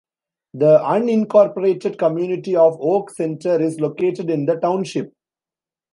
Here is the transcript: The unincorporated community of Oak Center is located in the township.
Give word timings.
The 0.55 0.79
unincorporated 0.79 1.99
community 1.99 2.55
of 2.55 2.75
Oak 2.81 3.11
Center 3.11 3.61
is 3.61 3.79
located 3.79 4.31
in 4.31 4.47
the 4.47 4.55
township. 4.55 5.13